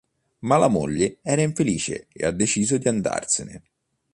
Ma 0.39 0.57
la 0.57 0.67
moglie 0.67 1.19
era 1.21 1.43
infelice 1.43 2.07
e 2.11 2.25
ha 2.25 2.31
deciso 2.31 2.75
di 2.79 2.87
andarsene. 2.87 3.61